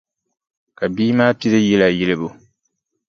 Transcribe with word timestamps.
Ka 0.77 0.85
bia 0.95 1.13
maa 1.17 1.33
pili 1.39 1.57
yila 1.67 1.87
yilibu. 1.97 2.27